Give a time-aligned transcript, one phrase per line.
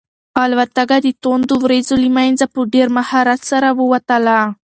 [0.43, 4.39] الوتکه د توندو وریځو له منځه په ډېر مهارت سره ووتله.